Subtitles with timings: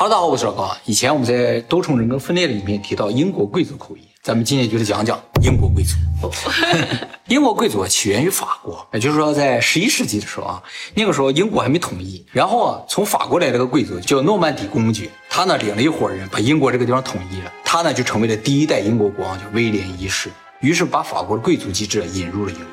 [0.00, 0.76] Hello，大家好，我是老高。
[0.84, 5.96] 以前我们在多重人格分裂里面提到英国贵族口音，咱们今天就是讲讲英国贵族。
[7.26, 10.62] 英国贵族起源于法国，也就是说在十一世纪的时候啊，
[10.94, 12.24] 那个时候英国还没统一。
[12.30, 20.30] 然后啊，从法国来了个贵族叫诺曼底公爵，他呢领了一伙人把英国这个地方统一了，他呢就成为了第一代英国国王，叫威廉一世。
[20.60, 22.66] 于是把法国的贵族机制引入了英国。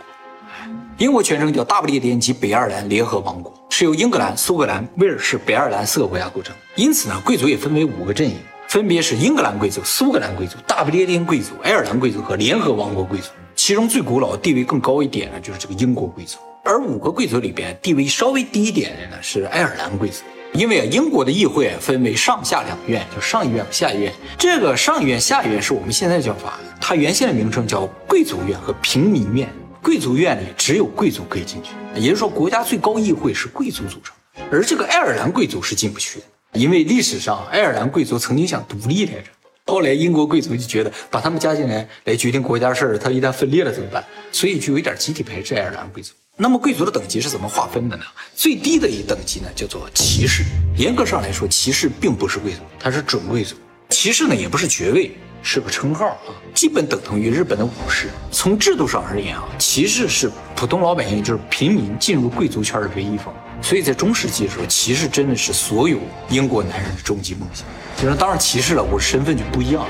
[1.00, 6.56] 英国全称叫大不列颠及北爱尔兰联合王国，是由英格兰、苏格兰、威尔士、北爱尔兰四个国家构成。
[6.76, 8.38] 因此呢，贵族也分为五个阵营，
[8.70, 13.32] 分别是英格兰贵族、苏格兰贵族、大不列颠贵族、爱尔兰贵族和联合王国贵族。
[13.54, 16.38] 其中最古老、地位更高一点的，就是这个英国贵族。
[16.64, 20.24] 而五个贵族里边，地位稍微低一点的呢，是爱尔兰贵族。
[20.54, 24.14] 因为啊，英国的议会分为上下两院，叫上议院和下议院。
[24.38, 29.50] 这个上议院、下议院是我们现在叫法，它原先的名称叫贵族院和平民院。
[29.86, 34.16] 贵族院里只有贵族可以进去，也就是说，国家最高议会是贵族组成。
[34.52, 39.28] 而这个爱尔兰贵族是进不去的，因为历史上爱尔兰贵族曾经想独立来着，
[39.68, 44.04] 后来英国贵族就觉得把他们加进来来决定国家事儿，他一旦分裂了怎么办？
[44.32, 46.14] 所以就有点集体排斥爱尔兰贵族。
[46.36, 48.04] 那么贵族的等级是怎么划分的呢？
[48.36, 50.44] 最低的一等级呢叫做骑士，
[50.76, 53.56] 严格上来说，骑士并不是贵族，他是准贵族。
[53.90, 55.12] 骑士呢也不是爵位。
[55.48, 58.10] 是个称号啊，基本等同于日本的武士。
[58.32, 63.32] 从制度上而言啊，骑士是普通老百姓，就是平民进入贵族圈的唯一方。
[63.62, 67.64] 所以在中世纪的时候，骑士真的是所有英国男人的终极梦想。
[67.96, 69.90] 就是当上骑士了，我身份就不一样了，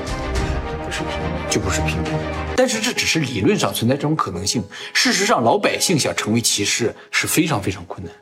[0.84, 2.12] 不是平民，就不是平民。
[2.54, 8.12] 但是这只是理论上存在这种可能性，事实上老百姓想成为骑士是非常非常困难。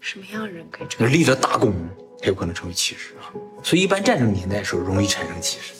[0.00, 1.12] 什么样的人可以成？
[1.12, 1.74] 立了大功
[2.18, 3.21] 才有可能成为骑士啊。
[3.62, 5.72] 所以一般战争年代的时候容易产生歧视。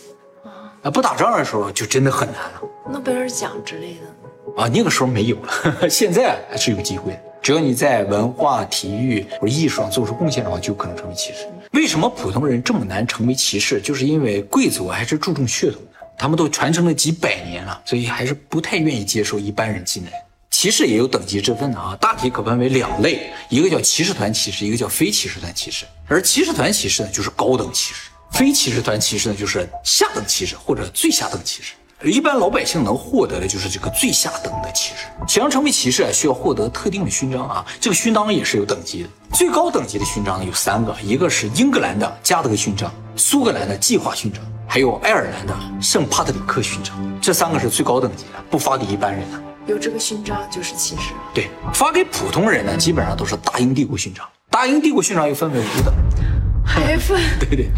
[0.82, 2.62] 啊，不打仗的时候就真的很难了。
[2.90, 7.20] 诺贝尔奖之类的啊，那个时候没有了， 现在还是有机会的。
[7.40, 11.48] 只要你在文化、体育或者艺术上做出贡献的话，就可能成为骑士。
[11.72, 13.80] 为什么普通人这么难成为骑士？
[13.80, 20.12] 就是因为贵族还是注重血统的，他们都传承了几百年了，所以还是不太愿意接受一般人进来。
[20.62, 25.84] 骑士也有等级之分的啊，大体可分为两类，一个叫骑士团骑士，一个叫非骑士团骑士。
[26.06, 28.02] 而骑士团骑士呢，就是高等骑士。
[28.30, 31.72] 非骑士团骑士呢，就是下等骑士或者最下等骑士。
[32.08, 35.08] 一般老百姓能获得的就是这个最下等的骑士。
[35.26, 39.08] 想要成为骑士啊，需要获得特定的勋章啊，这个勋章也是有等级的。
[39.32, 46.96] 最高等级的勋章有三个，一个是英格兰的加德勋章，苏格兰的计划勋章，还有爱尔兰的圣帕特里克勋章。
[47.20, 49.42] 这三个是最高等级的，不发给一般人的。
[49.66, 51.12] 有这个勋章就是骑士。
[51.32, 54.28] 对，发给普通人呢，基本上都是大英帝国勋章。
[54.50, 55.94] 大英帝国勋章又分为五等。
[56.64, 57.68] 还分 对对，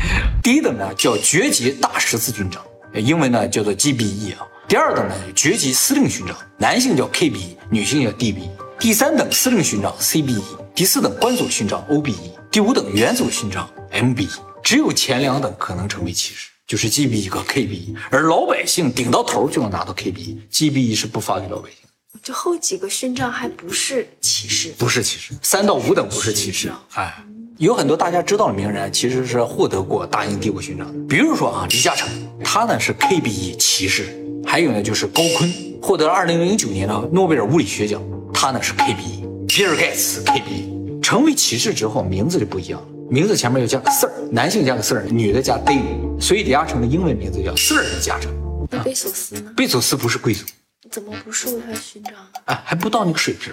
[0.42, 2.62] 第一等呢叫爵级大十字勋章，
[2.94, 4.46] 英文呢叫做 GBE 啊。
[4.66, 8.48] 第二等呢爵级司令勋章，男性叫 KBE，女性叫 DBE。
[8.78, 10.42] 第三等司令勋章 CBE，
[10.74, 12.14] 第四等官佐勋章 OBE，
[12.50, 14.30] 第五等元佐勋章 MBE。
[14.62, 21.78] 只有前两等可能成为骑士，就是 GBE 和 KBE，而老百姓顶到头就能拿到 KBE，GBE 是不发给老百姓。
[22.22, 27.14] 这后几个勋章还不是骑士，不是骑士，三到五等不是骑士，哎。
[27.58, 31.06] 有很多大家知道的名人，其实是获得过大英帝国勋章的。
[31.06, 32.08] 比如说啊，李嘉诚，
[32.42, 34.02] 他呢是 KBE 骑士；
[34.44, 38.02] 还有呢就是高锟，获得了2009年的诺贝尔物理学奖，
[38.32, 39.46] 他呢是 KBE。
[39.46, 48.34] 比尔盖茨 KBE，成为骑士之后名字就不一样了，名字前面要加个 Sir，男性加个 Sir，女的加 David，所以李嘉诚的英文名字叫 Sir 李嘉诚。
[48.68, 49.52] 那贝索斯呢？
[49.56, 50.44] 贝索斯不是贵族，
[50.94, 52.14] 怎么不授他勋章？
[52.44, 53.52] 啊，还不到那个水平。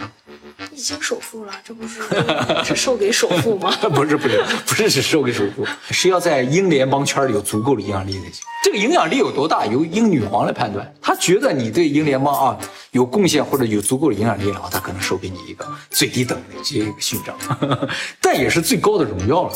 [0.71, 1.99] 已经首富了，这不是
[2.63, 3.75] 只授给首富吗？
[3.89, 8.43] 不是不是不是只授给首富，是要在英联邦圈里有足够的影响力才行。
[8.63, 10.93] 这个影响力有多大，由英女皇来判断。
[11.01, 12.59] 她觉得你对英联邦啊
[12.91, 17.35] 有贡献或者有足够的影响力了，她可能授给你一个最低等的这个勋章，
[18.21, 19.53] 但也是最高的荣耀了。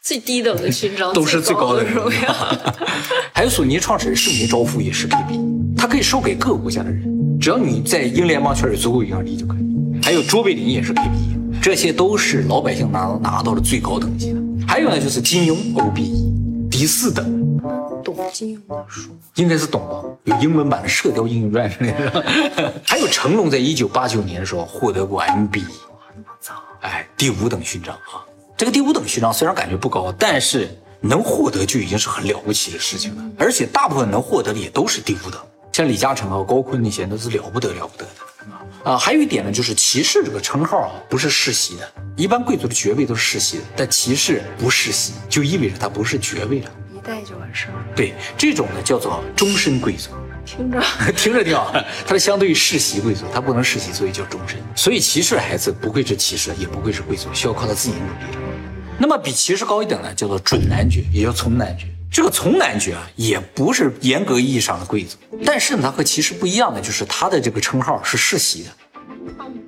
[0.00, 2.34] 最低等的勋章都是最高的荣耀。
[3.34, 9.58] 还有索尼创始人盛名昭夫也是 KB，他可以授给各个国家的人，只要你在英联邦圈有足够影响力就可以。
[10.02, 14.40] 还有卓别林也是 KBE，这些都是老百姓拿拿到了最高等级的。
[14.66, 17.46] 还有呢，就是金庸 OBE，第四等。
[18.04, 19.10] 懂金庸的书？
[19.34, 20.02] 应该是懂吧？
[20.24, 22.72] 有英文版的《射雕英雄传》之类的。
[22.86, 25.64] 还有成龙在一九八九年的时候获得过 MBE？
[26.80, 28.24] 哎，第五等勋章啊。
[28.58, 30.68] 这个第五等勋章虽然感觉不高，但是
[31.00, 33.22] 能获得就已经是很了不起的事情了。
[33.38, 35.40] 而且大部分能获得的也都是第五等，
[35.70, 38.90] 像李嘉诚啊、高锟那些都是了不得了不得的。
[38.90, 41.88] 啊，还有一点呢，就是骑士这个称号啊，不是世袭的。
[42.16, 47.84] 一般贵族的爵位都是世袭的，但骑士不世袭，就意味着他不是爵位了，一代就完事儿了。
[47.94, 50.10] 对，这种呢叫做终身贵族。
[50.44, 50.82] 听着，
[51.14, 51.72] 听着挺好。
[52.04, 54.58] 它是相对于世袭贵族，它不能世袭，所以叫终身。
[54.74, 58.47] 所以骑士的孩子不愧是骑士，也不愧是贵族，需要靠他自己努力。
[58.98, 61.86] 那么比骑士高一等呢，叫做准男爵，也叫从男爵。
[62.10, 68.70] 这个从男爵啊，也不是严格意义上的贵族，但是呢，他和骑士不一样的就是他的这个称号是世袭的。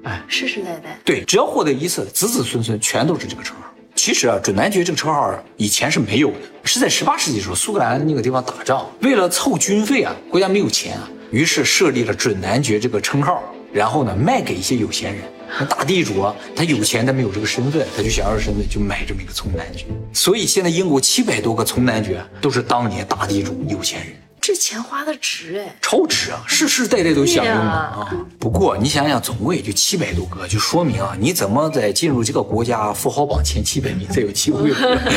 [0.02, 3.62] 哎，世世代代，对，只要获得一次，子子孙孙全都是这个称号。
[3.94, 15.22] 其实啊，准男爵这个称号以前是没有的，是在十八世纪的时候，苏格兰那个地方打仗，为了凑军费啊，国家没有钱啊，于是设立了准男爵这个称号，然后呢，卖给一些有钱人。
[15.58, 19.84] 那大地主啊，他有钱，他没有这个身份，他就想要身份，就买这么一个从男爵。
[20.12, 24.08] 所以现在英国七百多个从男爵都是当年大地主、有钱人。
[24.50, 28.12] 这钱花的值哎，超值啊，世世代代都享用的啊。
[28.36, 34.72] 不过你想想，总共也就七百多个，就说明啊，你怎么在进入这个国家富豪榜前七百名才有机会？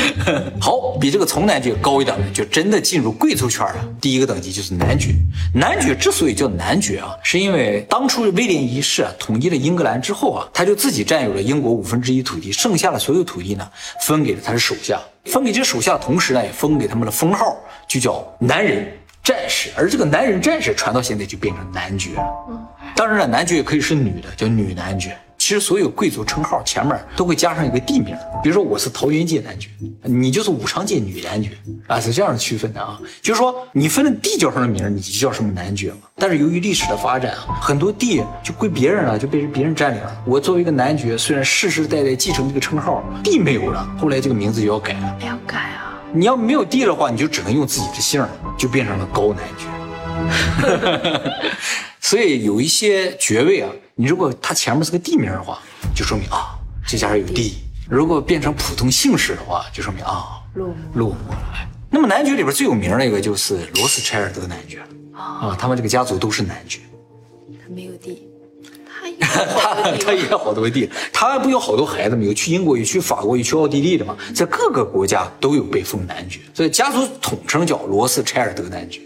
[0.62, 3.84] 好，比这个从男爵高一等的，就真的进入贵族圈了。
[4.00, 5.16] 第一个等级就是男爵。
[5.56, 13.68] 男爵之所以叫男爵啊，是因为当初威廉一世啊统一了英格兰之后啊，他就自己占有了英国五分之一土地，剩下的所有土地呢，
[14.02, 15.02] 分给了他的手下。
[15.26, 17.58] 分给这手下的同时呢，也封给他们的封号，
[17.88, 18.86] 就叫男人。
[19.24, 22.24] 战士，而这个男人战士传到现在就变成男爵了。
[22.94, 25.18] 当然了，男爵也可以是女的，叫女男爵。
[25.38, 29.70] 其实所有贵族称号前面都会加上一个地名，比如说我是桃园界男爵，
[30.04, 31.52] 你就是武昌界女男爵
[31.88, 32.98] 啊，是这样区分的啊。
[33.22, 36.00] 就是说你分的地叫什么名，你就叫什么男爵嘛。
[36.16, 40.24] 但是由于历史的发展啊，很多地就归别人了，就被人别人占领了。
[40.25, 45.18] 我作为一个男爵，虽然世世代代继承这个称号，地没有了，后来这个名字就要改了。
[45.25, 45.93] 要改啊？
[46.13, 48.24] 你要没有地的话，你就只能用自己的姓，
[48.57, 49.68] 就变成了高男爵。
[52.00, 55.60] 所以有一些爵位啊，你如果它前面是个地名的话，
[55.95, 56.56] 就说明啊
[56.88, 57.54] 这家人有地；
[57.89, 61.68] 如果变成普通姓氏的话，就说明啊落寞落寞了。
[61.89, 64.80] 那么男爵里边最有名的一个就是罗斯柴尔德男爵
[65.15, 66.80] 啊，他们这个家族都是男爵。
[67.63, 68.27] 他没有地，
[69.19, 72.24] 他他也好多地，他不有好多孩子吗？
[72.24, 79.01] 有去英国，有去法国，有去奥地利的嘛，在各个国家都有被封男爵，所以家族统称叫罗斯柴尔德男爵。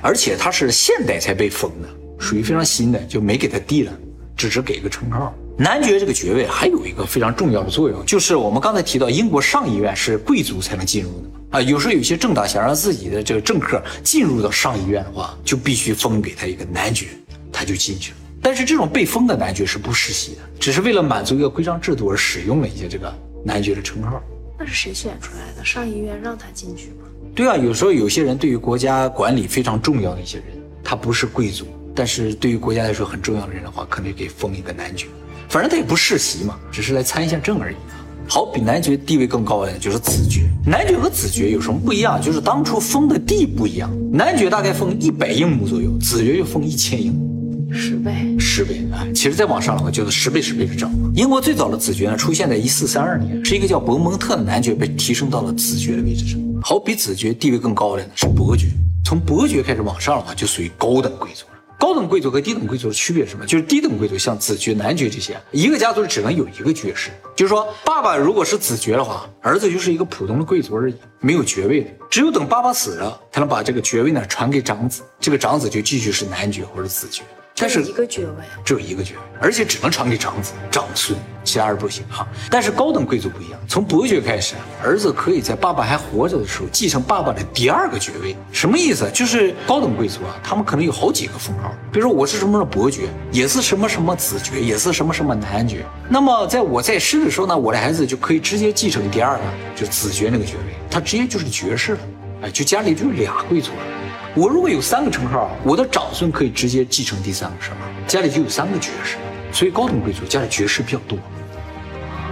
[0.00, 1.88] 而且他是现代才被封的，
[2.18, 3.92] 属于非常新的，就没给他地了，
[4.36, 5.32] 只是给个称号。
[5.56, 11.34] 男爵这个爵位还有一个非常重要的作用，就是我们刚才提到，英国上议院是贵族才能进入的嘛。
[11.50, 17.06] 啊，有时候有些政党想让自己的这个政客进入到上议院的话，就必须封给他一个男爵，
[17.52, 18.16] 他就进去了。
[18.42, 23.10] 但是这种被封的男爵是不世袭的，只是为了满足一个规章制度而使用了一些这个
[23.44, 24.20] 男爵的称号。
[24.58, 25.64] 那是谁选出来的？
[25.64, 27.06] 上议院让他进去吗？
[27.34, 30.46] 对啊，有时候有些人对于国家管理非常重要的一些人，
[30.82, 35.06] 他不是贵族，但是对于国家来说很重要的人的话，可能就给封一个男爵。
[35.48, 38.04] 反正他也不世袭嘛，只是来参一下政而已啊。
[38.28, 40.48] 好，比男爵地位更高的就是子爵。
[40.66, 42.20] 男爵和子爵有什么不一样？
[42.20, 43.90] 就是当初封的地不一样。
[44.12, 47.30] 男爵大概封一百英亩左右，子爵就封一千英亩。
[47.74, 49.00] 十倍，十倍啊！
[49.14, 50.92] 其实再往上的话，就是十倍、十倍的涨。
[51.14, 56.38] 英国最早的子爵呢，出现在一四三二年，是一个叫伯蒙特的男爵被提升到了子爵的位置上。
[56.62, 58.66] 好，比子爵地位更高的呢是伯爵，
[59.06, 61.52] 从伯爵开始往上的话，就属于高等贵族了。
[61.78, 63.46] 高等贵族和低等贵族的区别是什么？
[63.46, 71.90] 就是低等贵族像子爵、男爵这些，一个家族只能有一个爵士，就是说爸爸如果是子爵的话，儿子就是一个普通的贵族而已，没有爵位的。
[72.10, 77.22] 只有等爸爸死了，才能把这个爵位呢传给长子，这个长子就继续是男爵或者子爵。
[77.54, 82.26] 但是只有一个爵位，只有一个爵位，而且只能传给长子、长孙，其他人不行哈。
[82.50, 88.34] 但是高等贵族不一样，从伯爵开始，儿子可以在爸爸还活着的时候继承爸爸的第二个爵位。
[88.52, 89.08] 什么意思？
[89.12, 95.84] 就是高等贵族啊，他们可能有好几个封号，比如说我是什么什么伯爵，也是什么什么子爵，也是什么什么男爵。
[96.08, 99.44] 那么在我在世的时候呢，我的孩子就可以直接继承第二个，
[99.76, 101.98] 就子爵那个爵位，他直接就是爵士了，
[102.42, 104.01] 哎，就家里就有俩贵族了。
[104.34, 109.16] 我如果有三个称号，我的长孙可以直接继承第三个称号，家里就有三个爵士，
[109.52, 111.18] 所以高等贵族家里爵士比较多，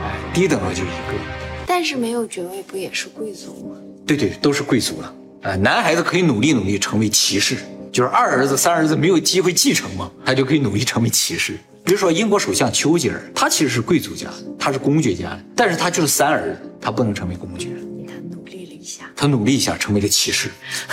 [0.03, 1.15] 哎，低等的就一个。
[1.67, 3.77] 但是没有爵位不也是贵族吗？
[4.07, 5.15] 对对，都是贵族了。
[5.43, 7.59] 呃，男孩子可以努力努力成为骑士，
[7.93, 11.59] 就是二儿子、三儿子没有机会继承嘛，他就可以努力成为骑士。
[11.85, 17.69] 比如说英国首相丘吉尔，他其实是贵族家，他是公爵家的，但是他就是三儿子，他不能成为公爵，
[18.07, 20.51] 他努力了一下，他努力一下成为了骑士。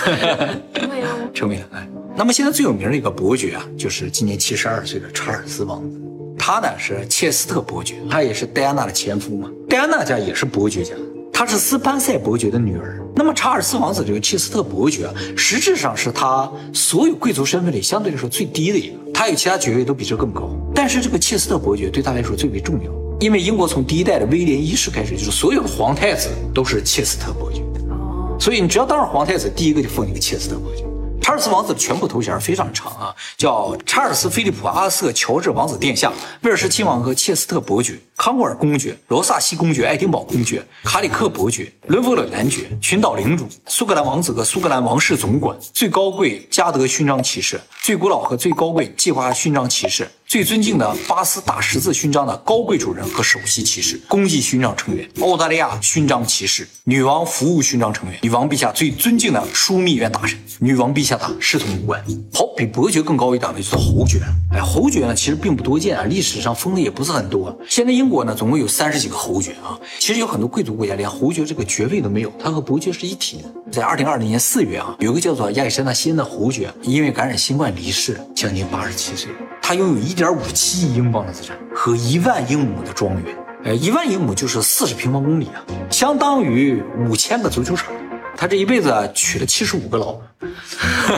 [1.32, 1.56] 成为？
[1.72, 1.88] 哎。
[2.16, 6.00] 那么现在最有名的一个伯爵啊，就是今年七十二岁的查尔斯王子。
[6.38, 9.50] 他呢是切斯特伯爵，他也是戴安娜的前夫嘛。
[9.68, 10.94] 戴安娜家也是伯爵家，
[11.32, 13.00] 他是斯潘塞伯爵的女儿。
[13.14, 20.50] 那么查尔斯王子这个切斯特伯爵啊，实质上是他所有贵族身份里相对来说最低的一个，他有其他爵位都比这更高。
[20.74, 27.60] 但是这个切斯特伯爵对他来说最为重要，因为英国从第一代的威廉一世开始，就是所有的皇太子都是切斯特伯爵。
[27.90, 30.84] 哦，所以你只要当上皇太子，第一个就封你个切斯特伯爵。
[31.28, 50.08] 查尔斯王子的全部头衔非常长啊，叫查尔斯·菲利普·阿瑟·乔治王子殿下、威尔士亲王和切斯特伯爵、康沃尔公爵、罗萨西公爵、爱丁堡公爵、卡里克伯爵、伦弗勒男爵、群岛领主、苏格兰王子和苏格兰王室总管、最高贵嘉德勋章骑士、最古老和最高贵计划勋章骑士。
[50.28, 62.04] 最尊敬的巴斯大十字勋章的高贵主人和首席骑士，公祭勋章成员，澳大利亚勋章骑士，女王服务勋章成员，女王陛下最尊敬的枢密院大臣，女王陛下的侍从官。
[62.34, 64.20] 好，比伯爵更高一档的就是侯爵。
[64.52, 67.58] 哎，侯爵呢其实并不多见啊，历史上封的也不是很多。
[67.66, 73.44] 现在英国呢总共有三十几个侯爵啊，其实有很多贵族国家连侯爵这个爵位都没有，他和伯爵是一体的。
[73.72, 79.30] 在二零二零年四月啊，有个叫做亚历山大西恩的侯爵因为感染新冠离世，将近八十七岁。
[79.60, 87.92] 他拥有一点五七亿英镑的资产和一万英亩的庄园，呃，一万英亩就是四十平方公里啊，相当于五千个足球场。
[88.36, 90.22] 他这一辈子娶了七十五个老婆，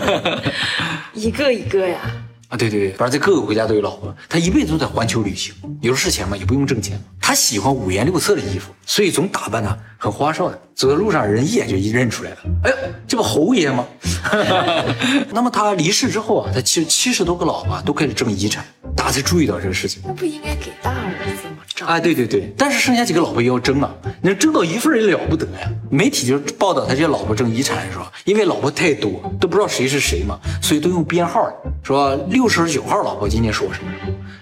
[1.15, 1.99] 一个一个呀。
[2.49, 4.13] 啊，对对对，反正在各个国家都有老婆。
[4.29, 7.01] 他一辈子都在环球旅行，有是钱嘛，也不用挣钱。
[7.21, 12.37] 他喜欢五颜六色的衣服，所以总打扮的很花哨的，走在路上人一眼就一认出来了。
[12.65, 12.77] 哎呦，
[13.07, 13.87] 这不侯爷吗？
[15.31, 18.65] 那么他离世之后啊，他其实七十多个老婆都开始挣遗产，
[18.97, 20.03] 大家才注意到这个事情。
[20.07, 21.91] 那不应该给大儿子吗？
[21.93, 23.91] 啊，对对对，但是剩下几个老婆也要争啊，
[24.23, 25.71] 能争到一份也了不得呀。
[25.91, 31.51] 媒体就报道他这些老婆争遗产的时候，因为老婆太多，都不知道谁是谁嘛，所以都用编号，
[31.83, 33.91] 说六十九号老婆今天说什么，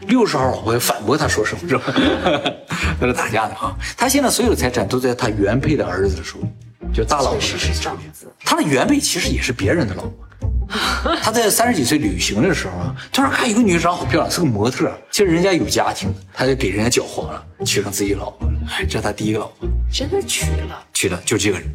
[0.08, 1.84] 六十号老婆反驳他说什么，是吧？
[3.00, 3.76] 在这打架呢啊。
[3.96, 6.48] 他现在所有的财产都在他原配的儿子手里，
[6.92, 8.26] 就大老婆确实是这样子。
[8.44, 10.27] 他的原配其实也是别人的老婆。
[11.22, 14.92] 他在三十几岁旅行的时候啊，突然看一个女长好漂亮，是个模特。
[15.10, 18.54] 其实人家有家庭，他就给人家搅黄了，娶上自己老婆了。
[18.70, 21.66] 哎，这是他第一个老婆，真的娶了，娶了就这个人。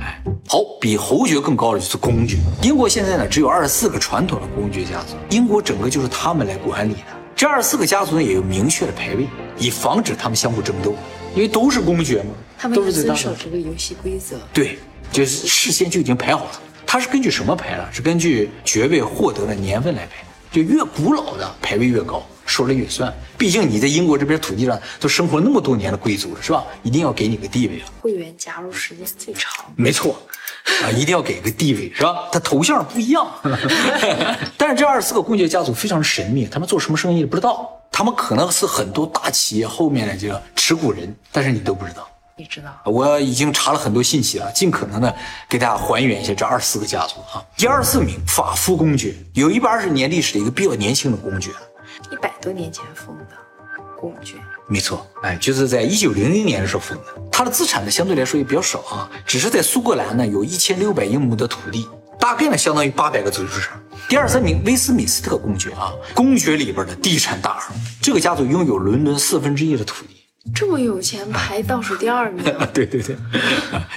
[0.00, 2.36] 哎，好，比侯爵更高的就是公爵。
[2.62, 7.00] 英国现在呢只有二十四个传统的公爵家族，英国整个就是他们来管理的。
[7.34, 9.26] 这二十四个家族呢也有明确的排位，
[9.58, 10.94] 以防止他们相互争斗，
[11.34, 14.36] 因为都是公爵嘛，他们都是遵守这个游戏规则。
[14.52, 14.78] 对，
[15.10, 16.50] 就是事先就已经排好了。
[16.92, 17.88] 它是根据什么排呢？
[17.90, 20.22] 是根据爵位获得的年份来排，
[20.52, 23.10] 就越古老的排位越高，说了越算。
[23.38, 26.62] 毕竟你在英国这边土地上都生活那么多年的贵族了，是吧？
[26.82, 27.88] 一定要给你个地位啊。
[28.02, 30.20] 会员加入时间最长，没错，
[30.82, 32.28] 啊，一定要给个地位，是吧？
[32.30, 33.26] 他头像不一样，
[34.58, 42.06] 但是这二十四个公爵家族非常神秘，他们做什么生意不知道，他们可能是很多大企业后面的这个持股人，但是你都不知道。
[42.36, 45.14] 你知道，我已经查了很多信息了，尽可能的
[45.48, 47.44] 给大家还原一下这二十四个家族啊。
[47.56, 51.50] 第二十四名法夫公爵，有一百二十年历史的一个比较年轻的公爵，
[52.10, 53.26] 一百多年前封的
[54.00, 54.36] 公爵，
[54.66, 57.04] 没错，哎，就是在一九零零年的时候封的。
[57.30, 61.86] 他的资产呢相对来说也比较少啊，只是在苏格兰呢有一千六百英亩的土地，
[62.18, 63.78] 大概呢相当于八百个足球场。
[64.08, 70.21] 第二三名威斯敏斯特公爵啊，公爵里边的地产大亨，这个家族拥有伦敦四分之一的土地。
[70.54, 72.44] 这么有钱，排倒数第二名。
[72.74, 73.16] 对对对，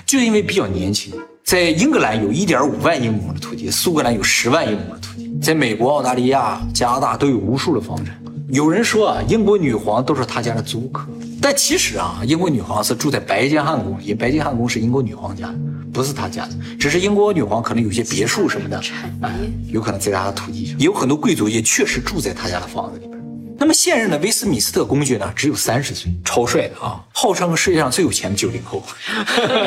[0.05, 8.15] 就因为比较年轻，在英格兰有一点五万英亩的土地，苏格兰有十万英亩的土地，在美国、澳大利亚、加拿大都有无数的房产。
[8.49, 11.07] 有人说啊，英国女皇都是他家的租客，
[11.41, 15.51] 但其实啊，英国女皇是住在白金汉宫里，白金汉宫是英国女皇家，
[15.91, 16.51] 不是他家的。
[16.79, 18.79] 只是英国女皇可能有些别墅什么的，
[19.21, 19.33] 哎，
[19.67, 23.14] 有可能在他的土地上，也有很多贵族也确实住在他家的房子里边。
[23.57, 28.83] 那么现任的威斯敏斯特公爵呢，只有三十岁，超帅的啊，号称世界上最有钱的九零后，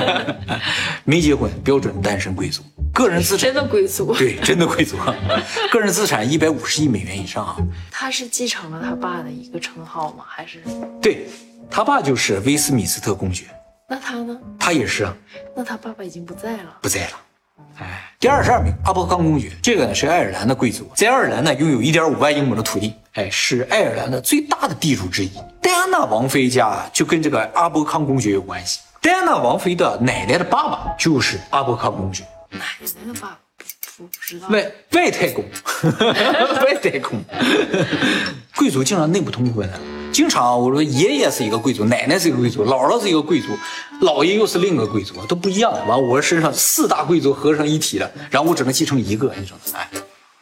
[1.05, 4.97] 没结婚，标准单身贵族，个人资产真的贵族，对，真的贵族，
[5.73, 7.57] 个人资产一百五十亿美元以上啊。
[7.91, 10.25] 他是继承了他爸的一个称号吗？
[10.29, 10.61] 还是？
[11.01, 11.27] 对
[11.71, 13.45] 他爸就是威斯敏斯特公爵，
[13.89, 14.39] 那他呢？
[14.59, 15.17] 他也是啊，
[15.57, 17.13] 那他爸爸已经不在了，不在了。
[17.79, 25.31] 哎，第二十二名阿伯康公爵，这个呢是爱尔兰的贵族，在爱尔兰呢拥有一点五万英亩的土地，哎，是爱尔兰的最大的地主之一。
[25.61, 33.39] 戴安娜王妃家就跟这个阿伯康公爵有关系，戴安娜王妃的奶奶的爸爸就是阿伯康公爵，奶奶的爸爸
[33.99, 34.49] 我不知道。
[34.49, 35.45] 外外太公，
[36.65, 37.21] 外太公，
[38.57, 39.79] 贵族竟然内部通婚啊。
[40.13, 43.49] 经常我说爷爷是一个贵族，奶奶是一个贵族，姥姥是一个贵族，
[44.01, 45.73] 姥爷又是另一个贵族，都不一样。
[45.87, 49.79] 完，我身上四大贵族合成一体的，然后我只能继承一个，你知道吗？
[49.79, 49.89] 哎，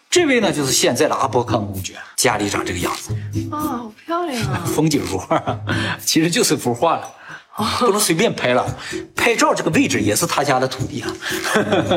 [0.09, 3.15] 这位呢就是现在的阿波康公爵，家里长这个样子，
[3.51, 4.63] 啊，好漂亮啊！
[4.65, 5.43] 风景如画，
[6.03, 7.13] 其实就是幅画了，
[7.79, 8.65] 不能随便拍了。
[9.15, 11.13] 拍照这个位置也是他家的土地啊。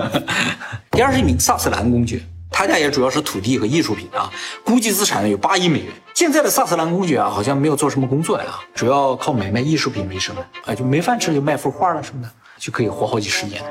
[0.91, 2.21] 第二是一名萨斯兰公爵。
[2.51, 4.31] 他家也主要是土地和艺术品啊，
[4.63, 5.93] 估计资产呢有八亿美元。
[6.13, 12.29] 现在的萨斯兰公爵啊，好像没有做什么工作呀，主要靠买卖艺术品为生啊，就没饭吃就卖幅画了什么的。
[12.57, 13.63] 就可以活好几十年。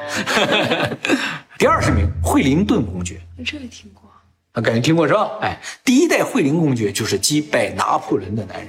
[1.58, 4.11] 第二十名，惠灵顿公爵，这个听过。
[4.52, 5.28] 啊，感觉听过是吧？
[5.42, 8.68] 哎，第一代惠灵公爵就是击败拿破仑的男人，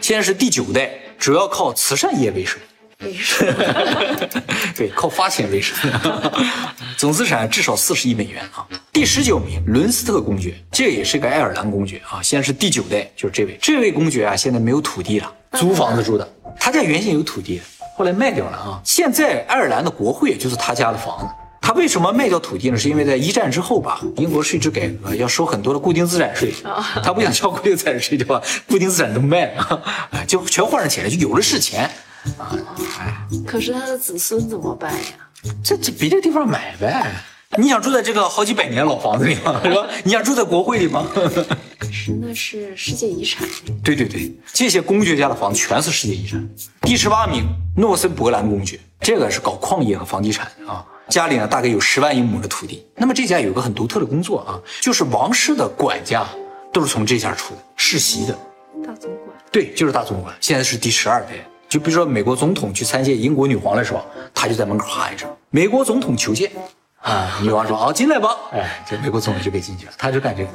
[0.00, 2.58] 现在是第九代，主要靠慈善业为生。
[3.04, 3.54] 为生，
[4.76, 5.76] 对，靠发钱为生，
[6.96, 8.66] 总资产至少四十亿美元啊。
[8.92, 12.22] 第十九名，伦斯特公爵，这也是个爱尔兰公爵啊。
[12.22, 16.28] 现在是第九代，就是这位，这位公爵啊，现在没有土地了，租房子住的。
[16.58, 17.60] 他家原先有土地，
[17.96, 18.80] 后来卖掉了啊。
[18.84, 21.26] 现在爱尔兰的国会就是他家的房子。
[21.60, 22.76] 他为什么卖掉土地呢？
[22.76, 26.52] 是因为在一战之后吧，英国税制改革要收很多的固定资产税，
[27.02, 29.82] 他不想交固定资产税，就把固定资产都卖了，
[30.28, 31.90] 就全换上钱了，就有的是钱。
[32.38, 32.56] 啊，
[32.98, 35.00] 哎，可是他的子孙怎么办呀？
[35.62, 37.12] 这这别的地方买呗。
[37.56, 39.60] 你想住在这个好几百年老房子里吗？
[39.62, 39.86] 是吧？
[40.02, 41.06] 你想住在国会里吗？
[41.78, 43.46] 可是那是世界遗产。
[43.82, 46.48] 对对对，这些公爵家的房子全是世界遗产。
[46.80, 47.44] 第十八名，
[47.76, 52.84] 诺森伯兰公爵，这个是搞矿业和房地产的啊，家里呢大概有十万英亩的土地。
[52.96, 56.26] 那么这家有个很独特的工作啊，就是王室的管家
[56.72, 58.32] 都是从这家出的，世袭的。
[58.84, 59.36] 大总管。
[59.52, 61.28] 对，就是大总管，现在是第十二代。
[61.74, 64.00] 就比如说美国总统去参见英国女皇的时候，
[64.32, 66.48] 他就在门口喊一声“美国总统求见”，
[67.02, 70.50] 啊，女王说好进来吧，哎，这美国总统就给进去了，他就干这个，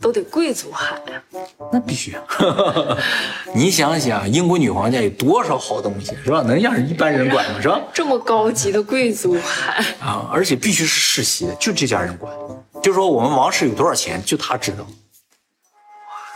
[0.00, 1.22] 都得贵族喊呀，
[1.70, 2.22] 那必须啊，
[3.54, 6.40] 你想想，英国女皇家有多少好东西是吧？
[6.40, 7.60] 能让一般人管吗？
[7.60, 7.78] 是吧？
[7.92, 12.32] 这么高级的贵族喊啊，而且必须是世袭的，就这家人管，
[12.82, 14.78] 就说我们王室有多少钱，就他知道。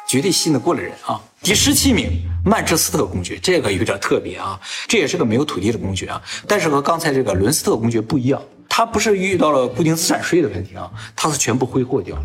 [0.07, 1.21] 绝对信得过的人啊！
[1.41, 12.23] 第十七名，曼彻斯特公爵，这个有点特别啊，这也是个没有土地的公爵啊，但是和刚才这个伦斯特公爵不一样，他不是遇到了固定资产税的问题啊，他是全部挥霍掉了，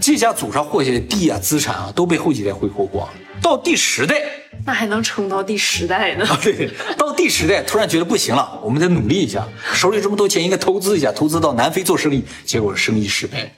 [0.00, 3.12] 这家祖上获下的地啊、资产啊，都被后几代挥霍光了。
[3.40, 4.22] 到第十代，
[4.64, 6.26] 那还能撑到第十代呢？
[6.26, 13.52] 啊，对，到第十代突然觉得不行了，我们得努力一下，手里这么多钱，应该投资一下，投资到南非做生意，结果生意失败。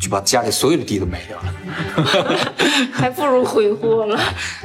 [0.00, 2.46] 就把家里所有的地都卖掉了，
[2.90, 4.18] 还不如挥霍了。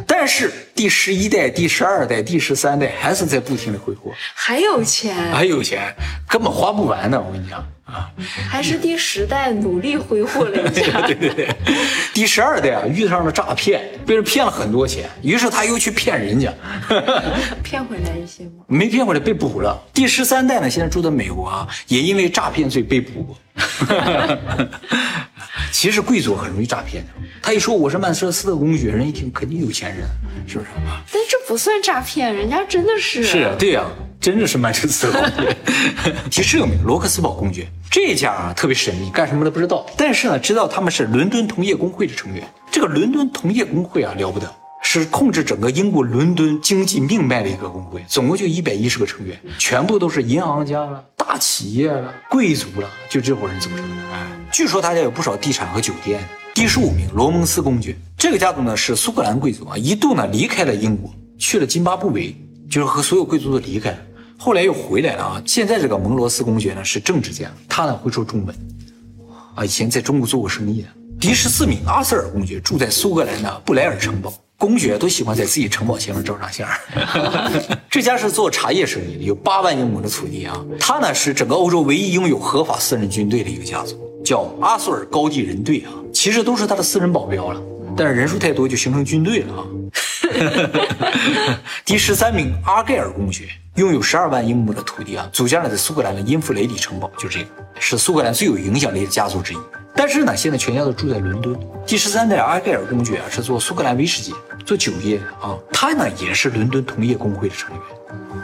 [0.07, 5.95] 但是第十一代、第十二代、第十三代还是在不停的挥霍，还有钱，还有钱，
[6.27, 7.23] 根本花不完呢。
[7.25, 8.11] 我跟你讲啊，
[8.49, 10.99] 还是第十代努力挥霍了一下。
[11.07, 11.47] 对对对，
[12.13, 16.53] 第十二代啊遇上了诈骗，被人骗了很多钱，于是他又去骗人家，
[17.63, 18.65] 骗回来一些吗？
[18.67, 19.81] 没骗回来，被捕了。
[19.93, 23.37] 第十三代呢，现在住在美国啊，也因为诈骗罪被捕过。
[25.71, 27.09] 其实贵族很容易诈骗的。
[27.41, 30.07] 他一说我是曼彻斯特公爵，人一听肯定有钱人，
[30.47, 30.64] 是不是？
[31.11, 33.23] 但这不算诈骗，人家真的是。
[33.23, 33.85] 是啊，对呀，
[34.19, 35.57] 真的是曼彻斯特公爵。
[36.29, 39.85] 提示有名，罗克斯堡公爵这家啊特别神秘，干什么的不知道。
[39.97, 42.43] 但是呢，知道他们是伦敦同业工会的成员。
[42.71, 44.51] 这个伦敦同业工会啊了不得。
[44.87, 53.95] 是控制整个英国伦敦经济命脉的一个工会，总共就一百一十个成员，全部都是银行家了、大企业了、贵族了，就这伙人组成的。
[54.13, 56.23] 哎，据说他家有不少地产和酒店。
[56.55, 62.33] 第十五名，罗蒙斯公爵，这个家族呢是苏格兰贵族啊，一度呢离开了英国，去了津巴布韦，
[62.69, 63.93] 就是和所有贵族都离开，
[64.37, 65.43] 后来又回来了啊。
[65.45, 68.55] 现在这个蒙罗斯公爵呢是政治家，他呢会说中文，
[69.53, 70.87] 啊，以前在中国做过生意的。
[71.19, 74.33] 第十四名，阿瑟尔公爵住在苏格兰的布莱尔城堡。
[74.57, 76.65] 公爵都喜欢在自己城堡前面照张相。
[77.91, 80.57] 这家是做茶叶生意的，有八万英亩的土地啊。
[80.79, 85.93] 他呢是整个欧洲唯一拥有合法私人军队的一个家族，叫阿索尔高地人队啊。
[86.11, 87.61] 其实都是他的私人保镖了，
[87.95, 89.63] 但是人数太多就形成军队了啊。
[91.85, 99.57] 第十三名，阿盖尔公爵拥有十二万英亩的土地啊，祖家呢在苏格兰的因弗雷里城堡，就是这个是苏格兰最有影响力的家族之一。
[99.97, 101.57] 但是呢，现在全家都住在伦敦。
[101.85, 104.33] 第十三代阿盖尔公爵啊，是做苏格兰威士忌、
[104.65, 105.55] 做酒业啊。
[105.71, 107.79] 他呢也是伦敦同业工会的成员。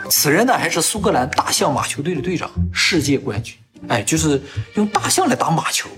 [0.10, 3.56] 此人呢还是苏格兰大象马球队的队长，世界冠军。
[3.88, 4.42] 哎，就是
[4.76, 5.90] 用大象来打马球。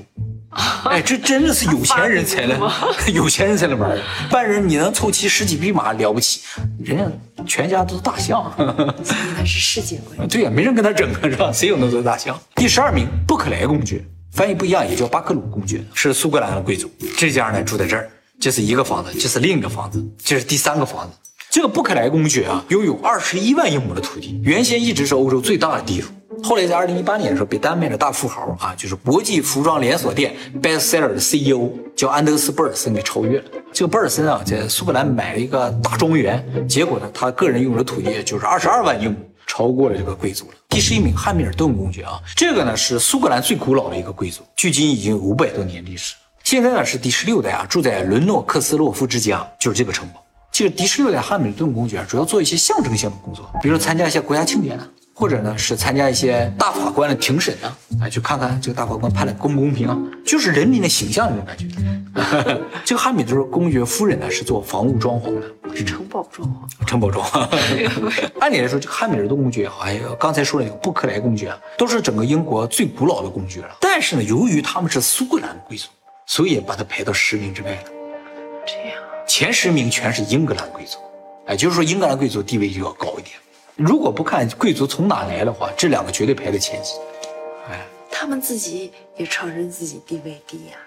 [0.86, 2.60] 哎，这真的是有钱人才能
[3.14, 3.98] 有钱人才能玩。
[3.98, 6.42] 一般人你能凑齐十几匹马了不起，
[6.84, 7.06] 人家
[7.46, 8.54] 全家都是大象。
[8.58, 10.28] 那是世界冠军。
[10.28, 11.52] 对呀，没人跟他争啊，是吧？
[11.52, 12.40] 谁有那么多大象？
[12.56, 14.04] 第十二名，布克莱公爵。
[14.32, 16.92] 翻译不一样，也叫巴克鲁公爵，是苏格兰的贵族。
[17.18, 21.16] 这家呢住在这儿，这是一个房子，这是另一个房子，这是第三个房子。
[21.52, 26.08] 这个布克莱公爵啊，拥有二十一万英亩的土地，原先一直是欧洲最大的地主，
[26.42, 33.46] 后来在二零一八年的时候被丹麦的大富豪啊，就是国际服装连锁店 Bestseller 的 CEO 叫安德斯·贝尔森给超越了。
[33.74, 39.18] 这个贝尔森啊，在苏格兰买了一个大庄园，结果呢，他个人拥有的土地就是二十二万英亩。
[39.46, 40.54] 超过了这个贵族了。
[40.70, 46.16] 第十一名，汉密尔顿公爵啊，这个呢是苏格兰最古老的一个贵族，距今已经有五百多年历史。
[46.44, 50.24] 现在呢是第十六代啊，住在伦诺克斯洛夫之家，就是这个城堡。
[50.52, 61.68] 这个第十六代汉密尔顿公爵主要做一些象征性的工作，比如参加一些国家庆典啊，或者呢是参加一些大法官的庭审啊，哎，去看看这个大法官判的公不公平啊，就是人民的形象那种感觉。
[62.86, 67.48] 这个汉密尔公爵夫人呢是做房屋装潢的，是城堡装潢，城堡装潢。
[68.40, 73.76] 按理来说，这个汉密尔顿公爵啊，哎呀，刚才说了那个布克莱公爵啊，都是整个英国最古老的公爵了。
[73.80, 75.88] 但是呢，由于他们是苏格兰贵族，
[76.28, 77.84] 所以把他排到十名之外了。
[78.66, 81.00] 这样，前十名全是英格兰贵族，
[81.48, 83.36] 哎，就是说英格兰贵族地位就要高一点。
[83.76, 86.94] 如果不看贵族从哪来的话，这两个绝对排在前几。
[87.70, 87.80] 哎，
[88.12, 90.78] 他们自己也承认自己地位低呀。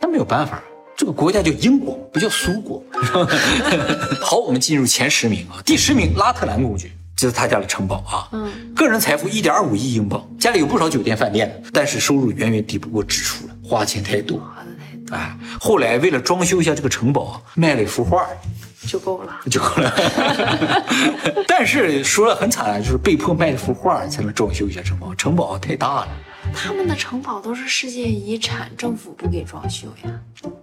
[0.00, 0.62] 那没有办法，
[0.96, 2.80] 这个国家叫英国，不叫苏国。
[4.22, 5.60] 好，我们进入前十名啊。
[5.64, 8.28] 第十名，拉特兰公爵，这是他家的城堡啊。
[8.30, 14.38] 嗯，个人财富一点二五亿英镑，家里有不少酒店饭店，但是收入远远抵不过支出了，花钱太多。
[14.38, 15.16] 花的太多。
[15.16, 18.28] 哎，后来为了装修一下这个城堡，卖了一幅画，
[18.86, 19.36] 就够了。
[19.50, 19.92] 就够了。
[21.46, 26.08] 但是说了很惨啊，就是被迫卖一幅画才能装修一下城堡，城堡太大了。
[26.54, 30.10] 他们的城堡都是世界遗产，政府不给装修呀。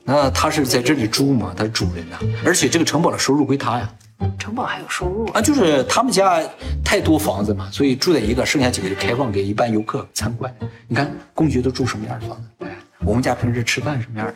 [0.05, 1.53] 那他是在这里住吗？
[1.55, 3.93] 他是主人呐，而且这个城堡的收入归他呀。
[4.39, 5.41] 城堡还有收入啊？
[5.41, 6.41] 就是他们家
[6.83, 10.53] 太多房子嘛，所以住在一个，剩下几个就开放给一般游客参观。
[10.87, 12.62] 你看公爵都住什么样的房子？
[13.03, 14.35] 哎，我们家平时吃饭什么样的？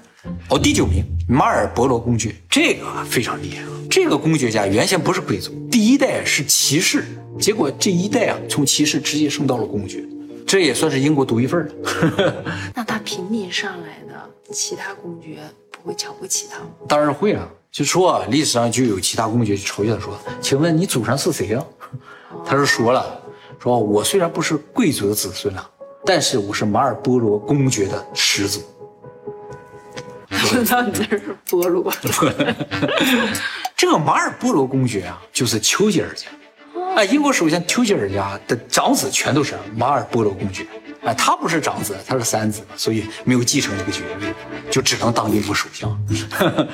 [0.49, 3.69] 哦，第九名，马尔伯罗公爵，这个非常厉害啊！
[3.89, 7.05] 这个公爵家原先不是贵族，第一代是骑士，
[7.39, 10.03] 结果这一代啊，从骑士直接升到了公爵。
[10.45, 12.43] 这也算是英国独一份了。
[12.75, 15.39] 那他平民上来的，其他公爵
[15.71, 16.67] 不会瞧不起他吗？
[16.87, 21.63] 当然会啊，就说啊，历史上就有其他公爵嘲笑他说：“请问你祖上是谁呀？”
[22.45, 23.21] 他是说了，
[23.59, 25.69] 说我虽然不是贵族的子孙啊，
[26.07, 28.61] 但是我是马尔波罗公爵的始祖。
[30.31, 31.93] 知道你那是波罗。
[33.75, 36.27] 这个马尔波罗公爵啊，就是丘吉尔家。
[36.95, 40.65] 哎，英国首相丘吉尔家的长子全都是马尔波罗公爵。
[41.03, 44.33] 哎，他不是长子，他是三子，所以没有继承这个爵位，
[44.71, 45.91] 就只能当英国首相。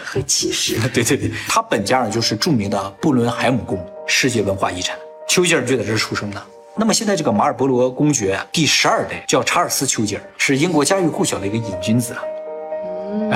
[0.06, 0.80] 和骑士。
[0.90, 4.96] 对对对，他本家呢就是著名的布伦海姆宫，世界文化遗产。
[5.28, 6.40] 丘吉尔就在这儿出生的。
[6.76, 12.24] 那么现在这个马尔伯罗公爵第十二代叫查尔斯丘吉尔，是英国家喻户晓的一个瘾君子啊。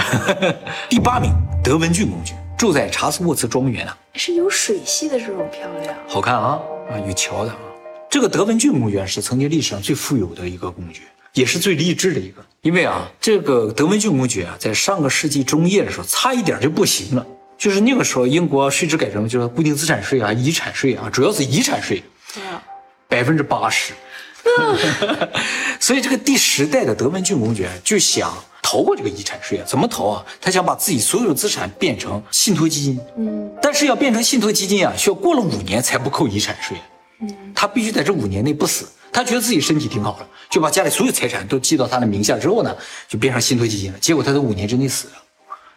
[0.90, 1.32] 第八名，
[1.64, 7.58] 德文郡公爵住在查斯沃茨庄园啊，是有水系的这种漂亮，好看啊啊，有桥的啊。
[8.10, 11.02] 这个德文郡公爵是曾经历史上最富有的一个公爵，
[11.34, 12.44] 也是最励志的一个。
[12.62, 17.24] 因为啊，这个德文郡公爵啊，在上个世纪中叶的时候，差一点就不行了。
[17.56, 22.02] 就是那个时候，英国税制改成就是固定资产税啊、遗产税啊，主要是遗产税，
[23.08, 23.94] 百分之八十。
[25.80, 28.34] 所以这个第十代的德文郡公爵就想。
[28.60, 29.64] 逃过这个遗产税啊？
[29.66, 30.26] 怎么逃啊？
[30.42, 33.00] 他想把自己所有的资产变成信托基金。
[33.18, 36.76] 嗯，但是要变成信托基金啊，需要过了五年才不扣遗产税。
[37.22, 38.86] 嗯，他必须在这五年内不死。
[39.10, 42.76] 他觉得自己身体挺好了，就把家里所有财产都记到他的名下之后呢，
[43.08, 44.00] 就变成信托基金了。
[44.00, 45.14] 结果他在五年之内死了，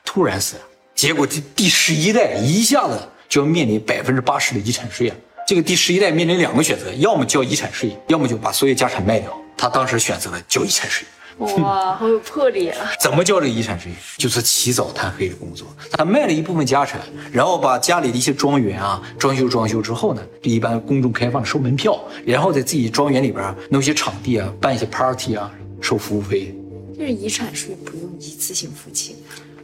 [0.05, 0.63] 突然死了。
[0.93, 5.17] 结果这第十一代一下子就要面临百分之八十的遗产税啊！
[5.51, 9.37] 这个第十一代面临两个选择，要么交遗产税，要么就把所有家产卖掉。
[9.57, 11.05] 他当时选择了交遗产税。
[11.39, 12.89] 哇，好有魄力啊！
[13.03, 13.91] 怎么交这个遗产税？
[14.17, 15.67] 就是起早贪黑的工作。
[15.91, 17.01] 他卖了一部分家产，
[17.33, 26.55] 然后把家里的一些庄园啊装修装修之后呢，就一般公众开放收门票，然后在自己庄园里边弄些场地啊，办一些 party 啊，收服务费。
[26.97, 29.17] 就是遗产税不用一次性付清，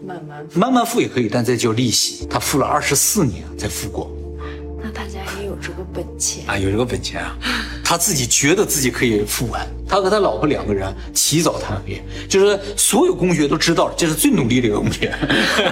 [0.04, 2.26] 慢慢慢慢付也可以，但再交利息。
[2.28, 4.10] 他付了二十四年才付过。
[5.06, 7.36] 家也有这个本钱啊，有这个本钱啊。
[7.84, 15.14] 他自己觉得自己可以付完，他和他老婆两个人起早贪黑，就是所有公爵都知道这是最努力的一个公爵。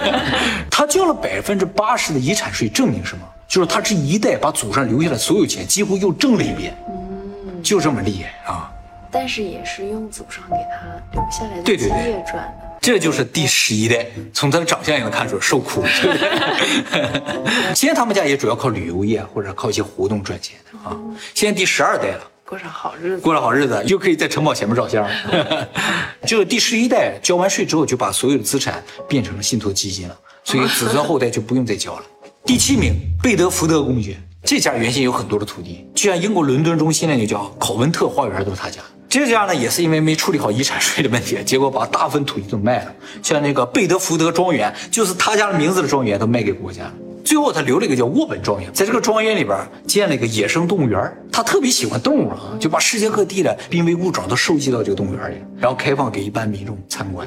[0.70, 3.24] 他交了百分之八十的遗产税，证明什么？
[3.48, 8.70] 就是他这一代把祖上留下的所有钱几乎又挣了一遍，嗯，就这么厉害啊！
[9.10, 12.63] 但是也是用祖上给他留下来的基业赚的。
[12.84, 15.82] 这就是第十一代，从他的长相也能看出受苦。
[17.74, 20.94] 现在他们家也主要靠旅游业或者靠一些活动赚钱的啊。
[21.34, 25.08] 现在第十二代了，过上好日子，过上好日子又可以在城堡前面照相。
[26.26, 32.02] 就 是第十一代交完税之后，就把所有的资产变成了信托基金了，所以子孙后代就不用再交了。
[32.44, 38.82] 第七名，贝德福德公爵，这家原先有很多的土地，就像英国伦敦中心那个叫考文特花园都是他家。
[39.14, 46.92] 这家呢也是因为没处理好遗产税的问题，结果把大部分土地都卖了，像那个贝德福德庄园，就是他家的名字的庄园，都卖给国家。
[47.24, 51.00] 最后他留了一个叫沃本庄园，在这个庄园里边建了一个野生动物园。
[51.30, 57.24] 他特别喜欢动物啊，就把世界各地的濒危物种都收集到这个动物园里，然后开放给一般民众参观，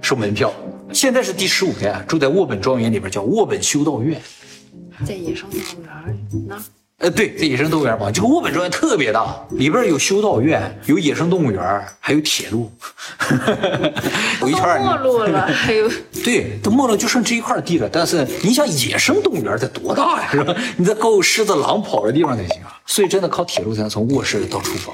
[0.00, 0.52] 收门票。
[0.92, 4.20] 现在是第十五代，住在沃本庄园里边，叫沃本修道院，
[5.06, 6.56] 在野生动物园那
[6.98, 11.62] 呃，对，在野生动物园旁，这个沃本庄园特别大，里边有修道院，有野生动物园，
[12.00, 12.68] 还有铁路，
[14.40, 15.88] 有一圈没落了，还有
[16.24, 17.88] 对，都没落，就剩这一块地了。
[17.88, 20.52] 但是你想，野生动物园得多大呀，是吧？
[20.76, 22.76] 你得够狮子、狼跑的地方才行啊。
[22.84, 24.92] 所以真的靠铁路才能从卧室到厨房。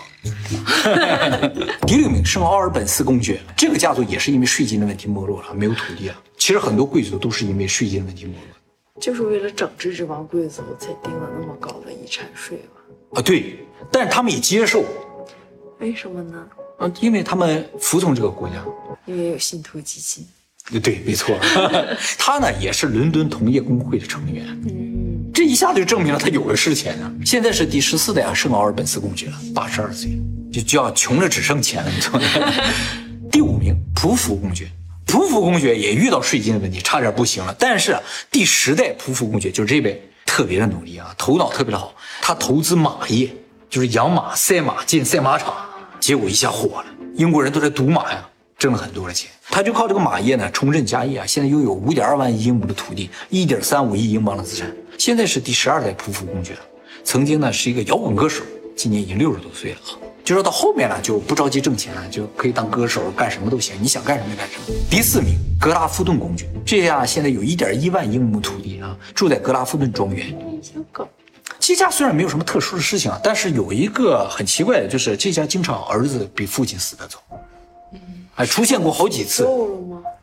[1.87, 6.15] 第六名，圣奥尔本斯公爵，这个家族也是因为税金的问题没落了，没有土地了。
[6.37, 8.54] 其实很多贵族都是因为税金的问题没落的。
[9.01, 13.19] 就是为了整治这帮贵族才定了那么高的遗产税吧？
[13.19, 13.59] 啊，对，
[13.91, 14.85] 但是他们也接受，
[15.81, 16.47] 为什么呢？
[16.79, 18.55] 嗯，因为他们服从这个国家。
[19.07, 20.25] 因为有信托基金。
[20.81, 21.37] 对，没错，
[22.17, 24.47] 他呢也是伦敦同业工会的成员。
[24.65, 27.13] 嗯，这一下子就证明了他有的是钱啊！
[27.27, 30.13] 现在是第十四代啊，圣奥尔本斯公爵了，八十二岁
[30.53, 32.27] 就，就要穷的只剩钱了，你知道吗？
[33.31, 34.69] 第五名，普福公爵。
[35.07, 37.55] 匍匐公爵也遇到税金的问题，差点不行了。
[37.59, 37.97] 但是
[38.31, 41.95] 第十代匍匐公爵就是这位，特别的努力啊，头脑特别的好。
[42.21, 43.29] 他投资马业，
[43.69, 45.55] 就是养马、赛马，进赛马场，
[46.01, 46.87] 结果一下火了。
[47.15, 49.31] 英国人都在赌马呀，挣了很多的钱。
[49.51, 54.75] 他就靠这个马业呢，重振家业啊，现在拥有五点二万亿英亩的土地，一点三五亿英镑的资产。
[54.99, 56.57] 现在是第十二代匍匐公爵，
[57.05, 58.43] 曾经呢是一个摇滚歌手，
[58.75, 59.93] 今年已经六十多岁了啊。
[60.25, 64.79] 就说到后面了，就不着急挣钱了，就可以当歌手，干什么都行，你想干什么就干什么。
[64.89, 70.35] 第四名，格拉夫顿公爵，这家现在有一点一万英亩土地啊，住在格拉夫顿庄园。
[70.63, 71.07] 小狗。
[71.61, 77.19] 这家虽然没有什么特殊的事情啊，但是有一个很奇怪的，就是这家经常儿子比父亲死得早，
[77.93, 78.01] 嗯
[78.37, 79.47] 哎，出现过好几次。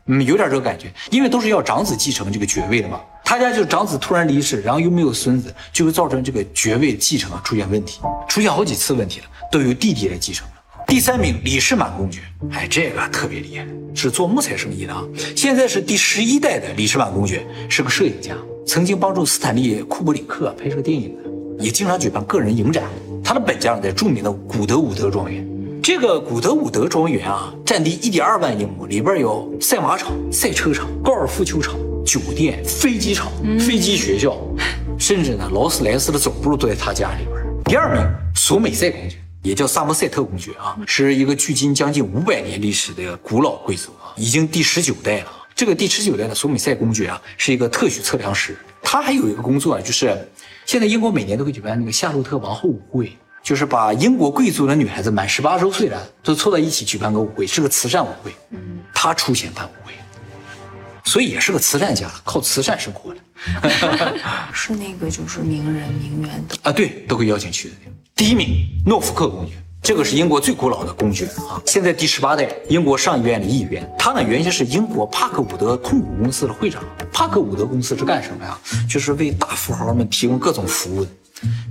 [0.08, 3.00] 嗯，有点这个感觉，因为都是要长子继承这个爵位的嘛。
[3.24, 10.54] 他家就是长子突然离世，然后又没有孙子，就会造成这个爵位继承啊出现问题，出现好几次问题了，都由弟弟来继承了。
[10.88, 15.04] 第三名李士满公爵，哎，这个特别厉害，是做木材生意的啊。
[15.36, 18.36] 现在是第十一代的李士满公爵，是个摄影家，
[18.66, 22.84] 曾经帮助斯坦利·库布里克拍摄电影的，也经常举办个人影展。
[23.24, 25.48] 他的本家在著名的古德伍德庄园。
[25.82, 34.38] 这个古德伍德庄园啊，占地一点二万英亩，里边有赛马场、赛车场、高尔夫球场、酒店、飞机场、飞机学校，
[35.00, 37.42] 甚至呢，劳斯莱斯的总部都在他家里边。
[37.64, 45.32] 第二名，索美塞公爵，也叫萨默塞特公爵啊，是一个距今将近五百年历史的古老贵族啊，已经第十九代了。
[45.56, 50.16] 这个第十九代的索米塞公爵啊，是一个特许测量师，他还有一个工作啊，就是
[50.66, 53.12] 现在英国每年都会举办那个夏洛特王后舞会。
[53.44, 58.32] 就是把英国贵族的女孩子满十八周岁了，都凑到一起举办个舞会，是个慈善舞会。
[58.52, 59.68] 嗯，他出钱办
[61.12, 63.20] 所以也是个慈善家，靠慈善生活的。
[64.54, 66.56] 是那个就是名人名媛的。
[66.62, 67.76] 啊，对，都会邀请去的。
[68.16, 69.52] 第一名，诺福克公爵，
[69.84, 73.86] 这个是英国最古老的公爵啊，现在第十八代英国上议院的议员。
[74.00, 76.82] 他呢，原先是英国帕克伍德控股公司的会长。
[77.12, 78.58] 帕克伍德公司是干什么呀？
[78.90, 81.12] 就是为大富豪们提供各种服务的。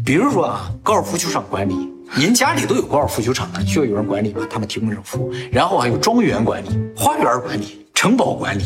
[0.05, 1.75] 比如说啊，高尔夫球场管理，
[2.15, 4.47] 您家里都有高尔夫球场了，需要有人管理吗？
[4.51, 5.33] 他们提供这种服务。
[5.51, 8.65] 然后还有庄园管理、花园管理、城堡管理，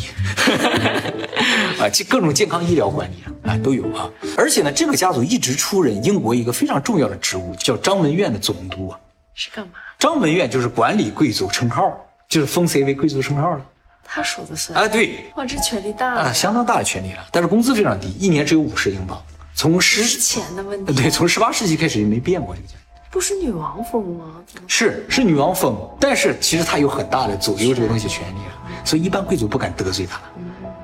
[1.77, 4.09] 啊，这各种健康医疗管理啊，啊都有啊。
[4.37, 8.99] 而且呢，这个家族一直出任英国一个非常重要的职务，叫张文院的总督啊。
[9.33, 9.73] 是干嘛？
[9.99, 11.91] 张文院就是管理贵族称号，
[12.29, 13.65] 就是封谁为贵族称号了。
[14.05, 19.21] 他说的算啊，对，哇，这权力大啊，相当大的权力了，但是工资非常低，一年只有五十英镑。
[19.53, 20.93] 从是十钱的问题。
[20.93, 22.75] 对，从十八世纪开始就没变过这个价。
[23.11, 24.25] 不是女王封吗？
[24.65, 30.21] 是是女王封，但是其实她有很大的左右这个东西权利了，所以一般贵族不敢得罪他。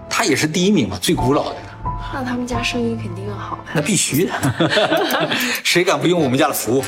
[0.09, 1.55] 他也是第一名嘛，最古老的，
[2.13, 3.63] 那他们家生意肯定好呀。
[3.73, 4.33] 那必须的，
[5.63, 6.83] 谁敢不用我们家的服务？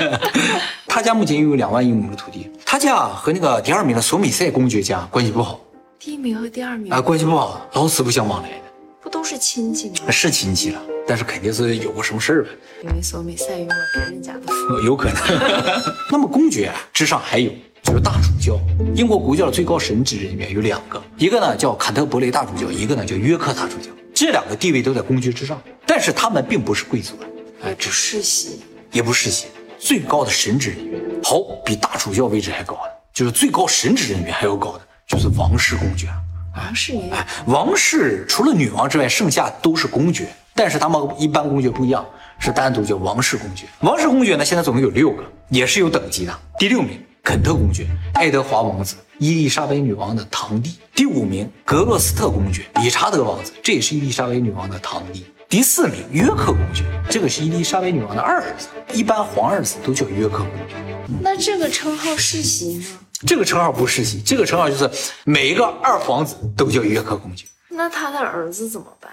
[0.88, 5.60] 他家目前拥有两万英亩的土地，他家和那个第二名的索米塞公爵家关系不好
[5.98, 8.64] 第一名和第二名啊，关系不好，老死不相往来的，
[9.02, 10.10] 不都是亲戚吗？
[10.10, 12.50] 是亲戚了，但是肯定是有过什么事儿呗。
[12.84, 14.76] 因为索米塞用了别人家的服务。
[14.76, 15.82] 呃 有可能。
[16.10, 17.50] 那么公爵啊之上还有
[17.88, 18.60] 就是大主教，
[18.94, 23.90] 英国国教的最高神职人员有两个，一个呢叫坎特伯雷大主教，一个呢叫约克大主教。
[24.14, 27.24] 这两个地位都在公爵之上，但是他们并不是贵族啊，
[27.64, 28.60] 哎，只世袭，
[28.92, 29.46] 也不世袭，
[29.78, 31.00] 最高的神职人员。
[31.24, 36.08] 好，比大主教位置还高的，就是最高神职人员还要高的，就是王室公爵。
[36.54, 42.04] 王室也有哎，王室除了女王之外，剩下都是公爵，但是他们一般公爵不一样，
[42.38, 43.64] 是单独叫王室公爵。
[43.80, 46.38] 王室公爵呢，现在总共有六个，也是有等级的。
[46.58, 50.78] 第六名，肯特公爵，爱德华王子，伊丽莎白女王的堂弟。
[50.94, 55.26] 第五名，格洛斯特公爵，理查德王子，这也是伊丽莎白女王的堂弟。
[55.46, 60.74] 第四名，约克公爵，这个是伊丽莎白女王的二儿子，一般皇儿子都叫约克公爵。
[61.20, 62.86] 那这个称号世袭吗？
[63.26, 64.90] 这个称号不世袭，这个称号就是
[65.24, 67.44] 每一个二皇子都叫约克公爵。
[67.68, 69.12] 那他的儿子怎么办？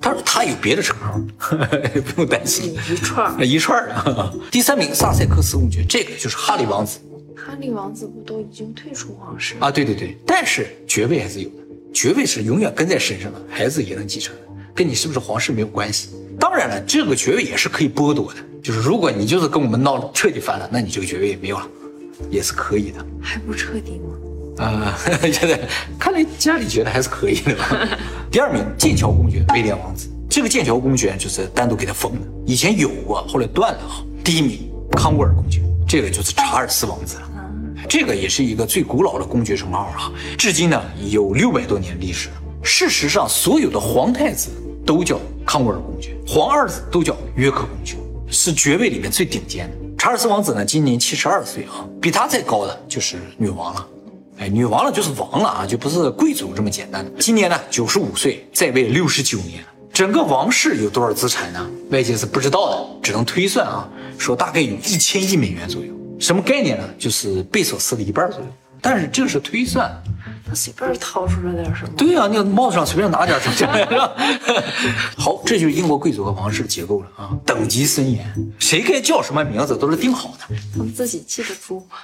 [0.00, 1.18] 他说他有别的称号，
[2.14, 2.78] 不用担心。
[2.88, 3.44] 一串儿。
[3.44, 4.32] 一串儿的。
[4.52, 7.00] 第三名萨塞克斯公爵，这个就是哈利王子
[7.44, 9.54] 哈利王子不都已经退出皇室？
[9.58, 11.56] 啊，对对对，但是爵位还是有的，
[11.92, 14.42] 爵位是永远跟在身上的，孩子也能继承的，
[14.74, 16.10] 跟你是不是皇室没有关系。
[16.38, 21.66] 当然了，这个爵位也是可以剥夺的，就是如果你就是跟我们闹彻底翻了，那你这个爵位也没有了，
[22.30, 23.04] 也是可以的。
[23.20, 24.64] 还不彻底吗？
[24.64, 24.98] 啊，
[25.32, 25.58] 现在
[25.98, 27.88] 看来家里觉得还是可以的吧。
[28.30, 34.04] 第二名，剑桥公爵威廉王子，这个剑桥公爵就是单独给他封的，以前有过，后来断了哈。
[34.22, 37.29] 第一名，康沃尔公爵，这个就是查尔斯王子了，
[37.90, 42.28] 这个也是一个最古老的公爵称号啊，至今呢有六百多年历史。
[42.62, 44.50] 事实上，所有的皇太子
[44.86, 47.96] 都叫康沃尔公爵，皇二子都叫约克公爵，
[48.28, 49.76] 是爵位里面最顶尖的。
[49.98, 53.84] 查尔斯王子呢，今年七十二岁啊，比他再高的就是女王了。
[54.38, 57.10] 哎，女王了就是王了啊，就不是贵族这么简单的。
[57.18, 59.64] 今年呢，九十五岁，在位六十九年。
[59.92, 61.68] 整个王室有多少资产呢？
[61.90, 65.92] 外界是不知道的，只能推算啊，说大概有一千亿美元左右。
[66.20, 66.84] 什么概念呢？
[66.96, 68.46] 就是贝索斯的一半左右。
[68.82, 69.90] 但是这是推算。
[70.46, 71.90] 他随便掏出来点什么？
[71.96, 74.12] 对呀、你帽子上随便拿点什么下来，是吧？
[75.16, 80.56] 好，这就是英国贵族和王室的结构了啊，等级森严，谁该叫什么名字都是定好的。
[80.72, 81.96] 他们自己记得住吗？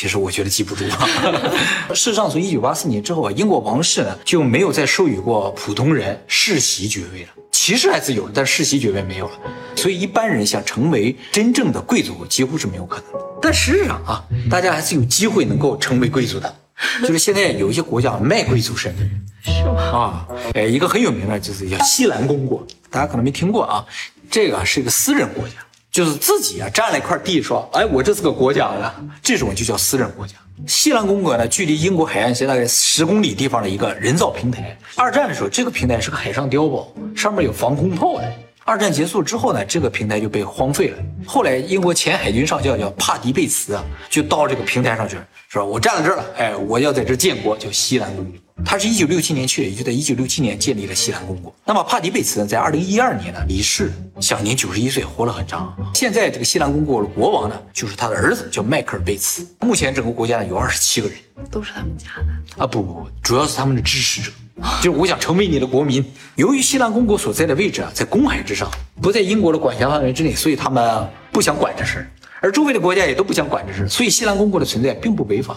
[0.00, 1.06] 其实我觉得记不住啊。
[1.92, 7.28] 事实上，从一九八四年之后啊，英国王室呢就没有再授予过普通人世袭爵位了。
[7.52, 9.32] 骑士还是有的，但世袭爵位没有了。
[9.76, 13.18] 所以一般人想成为真正的贵族几乎是没有可能的。
[13.42, 16.56] 但实际上啊，大家还是有机会能够成为贵族的。
[17.02, 19.06] 就是现在有一些国家卖贵族身份，
[19.44, 19.82] 是吗？
[19.82, 23.84] 啊，哎，一个很有名的就是叫西兰公国，大家可能没听过啊。
[24.30, 25.56] 这个是一个私人国家，
[25.90, 30.34] 就是自己啊占了一块地，说，哎，我这是个国家了，这种就叫私人国家。
[30.66, 34.76] 西兰公国呢，距离英国海岸线大概十公里地方的一个人造平台。
[34.94, 38.32] 二战的时候，这个平台是个海上碉堡，上面有防空炮的。
[38.70, 40.98] 二战结束之后呢，这个平台就被荒废了。
[41.26, 45.16] 后来，英国前海军上校叫帕迪贝茨啊，就到这个平台上去，
[45.48, 48.34] 说我站在这儿了，哎，我要在这儿建国，叫西兰公国。
[48.64, 51.52] 他是一九六七年去的，也就在一九六七年建立了西兰公国。
[51.64, 55.76] 那么帕迪贝茨呢，在二零一二年呢离世，享年九十一岁，活了很长。
[55.92, 59.44] 现在这个西兰公国的国王呢，就是他的儿子，叫迈克尔贝茨。
[59.62, 61.18] 目前整个国家呢有二十七个人
[61.50, 62.62] 都是他们家的。
[62.62, 64.30] 啊，不不不，主要是他们的支持者。
[64.82, 66.04] 就是我想成为你的国民。
[66.36, 68.70] 由于西兰公国所在的位置啊，在公海之上，
[69.00, 75.56] 不在英国的管辖范围之内，所以他们不想管这事儿，而周围的国家也都不想管这事儿，所以西兰公国的存在并不违法。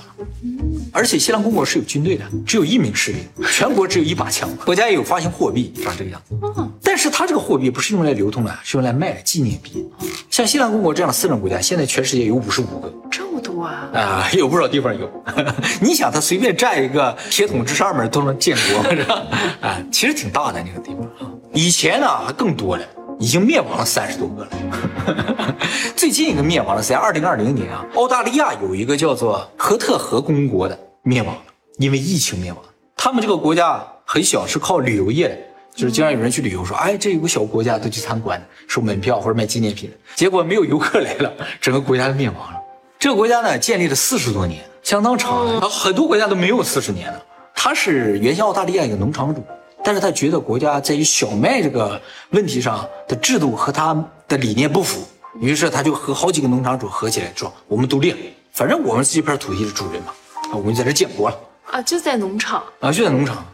[0.92, 6.36] 而且西兰公国是有军队的，只有一名士兵，全国只有一把枪，国家也有发行货币，长这个样子。
[6.84, 9.84] 但是它这个货币不是用来流通的，是用来卖的纪念币。
[10.30, 12.94] 像西兰公国这样的私人国家，现在全世界有五十五个。
[13.64, 13.90] 啊！
[13.94, 15.10] 啊，有不少地方有。
[15.82, 19.22] 你想，他随便占一个铁桶之上面都能建国， 是吧？
[19.62, 21.10] 啊，其实挺大的那个地方。
[21.54, 22.84] 以前呢还更多了，
[23.20, 25.56] 已经灭亡了三十多个了。
[25.96, 31.42] 最近一个灭亡的是在二零二零年啊，澳大利亚有一个叫做赫特河公国的灭亡了，
[31.78, 32.62] 因为疫情灭亡。
[32.96, 35.38] 他们这个国家很小，是靠旅游业的。
[35.76, 42.60] 就是经常有人去旅游，说，哎，这有个小国家，都去参观，收门票或者卖纪念品，结果没有游客来了，整个国家就灭亡了。
[43.04, 45.60] 这个国家呢，建立了四十多年，相当长了。
[45.68, 47.22] 很多国家都没有四十年了。
[47.54, 49.44] 他是原先澳大利亚一个农场主，
[49.84, 53.94] 但是他觉得国家在于小麦这个问题上的制度和他
[54.26, 55.06] 的理念不符，
[55.42, 58.18] 于是他就和好几个农场主合起来说，我们独立了，
[58.54, 60.14] 反正我们是这片土地的主人嘛，
[60.54, 61.38] 啊，我们在这建国了
[61.72, 62.64] 啊，就在农场。
[62.80, 63.46] 啊，就在农场。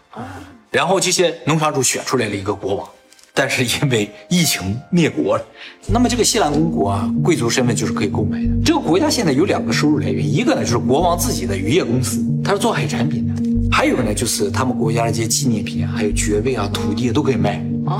[0.69, 2.87] 然后这些农场主选出来了一个国王，
[3.33, 5.45] 但是因为疫情灭国了。
[5.87, 8.49] 那么这个西兰公国啊，贵族身份就是可以购买的。
[8.63, 13.28] 这个国家现在有两个收入来源，一个呢就是国王自己的渔业公司，他是做海产品的；
[13.71, 17.63] 还有呢就是他们国家的这些纪念品啊，还有爵位啊、土地都可以卖。
[17.85, 17.99] 哦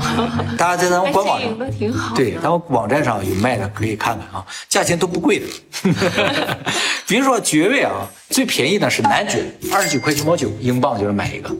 [0.56, 5.46] 大家在咱们官网上挺好对，咱们网站上有卖的，可以看看啊，价钱都不贵的。
[7.08, 11.50] 比如说爵位啊，最便宜的是男爵，二十九块九毛九英镑就能买一个；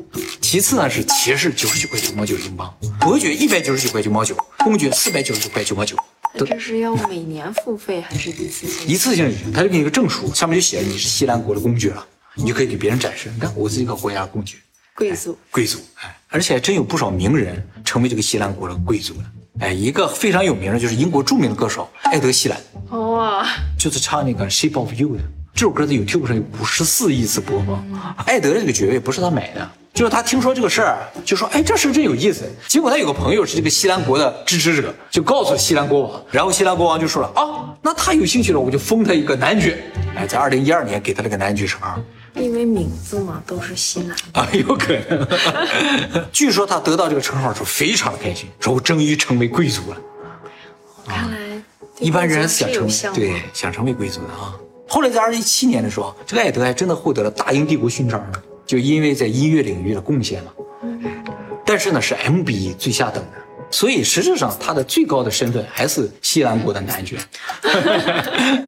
[0.40, 2.68] 其次呢是骑士，九十九块九毛九英镑；
[3.01, 5.96] 伯爵一百九十九块九毛九，公爵四百九十九块九毛九。
[6.46, 8.87] 这是要每年付费还是一次性？
[8.87, 13.31] 一次性的，他就给你个证书，上面就写着你是西兰国的公爵了，你就可以给别人展示。
[13.35, 14.57] 你看，我是一个国家公爵。
[14.95, 19.25] 贵族贵族，哎，而且还真有不少名人成为这个西兰国的贵族了。
[19.61, 23.46] 哎，一个非常有名的就是英国著名的歌手艾德·希兰，哇，
[23.79, 25.23] 就是唱那个《Shape of You》的。
[25.54, 27.85] 这首歌在 YouTube 上有五十四亿次播放。
[28.27, 32.44] 艾德这个爵位不是他买的，就是他听说这个事儿，就说哎这事儿真有意思。
[32.69, 39.83] 结果他有个朋友是这个西兰国的支持者，就告诉西兰国王，然后西兰国王就说了啊，那他有兴趣了，我就封他一个男爵。
[40.15, 41.98] 哎，在二零一二年给他了个男爵称号。
[42.41, 45.27] 因为名字嘛都是西南，啊，有可能。
[46.33, 49.97] 据说他得到这个称号的时候非常的开心，说我终于成为贵族了。
[51.07, 54.55] 看来对一般人想成为对想成为贵族的啊。
[54.88, 60.53] 后来在二零一七年的时候，这个艾德还真的获得了大英帝国勋章呢，就因为在音乐领域的贡献嘛。
[61.65, 63.38] 但是呢，是 MB 最下等的，
[63.71, 67.17] 所以实质上他的最高的身份还是西兰国的男爵。